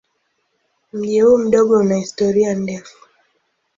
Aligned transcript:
Mji 0.93 1.19
huu 1.21 1.37
mdogo 1.37 1.77
una 1.77 1.95
historia 1.97 2.53
ndefu. 2.53 2.97